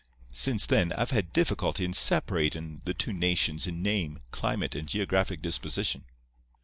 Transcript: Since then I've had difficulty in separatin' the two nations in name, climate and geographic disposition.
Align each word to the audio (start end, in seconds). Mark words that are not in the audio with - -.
Since 0.33 0.65
then 0.65 0.91
I've 0.93 1.11
had 1.11 1.31
difficulty 1.31 1.85
in 1.85 1.91
separatin' 1.93 2.79
the 2.85 2.93
two 2.95 3.13
nations 3.13 3.67
in 3.67 3.83
name, 3.83 4.21
climate 4.31 4.73
and 4.73 4.87
geographic 4.87 5.43
disposition. 5.43 6.05